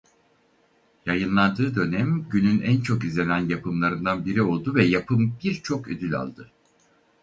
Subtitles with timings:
[1.05, 6.51] Yayınlandığı dönem günün en çok izlenen yapımlarından biri oldu ve yapım birçok ödül aldı.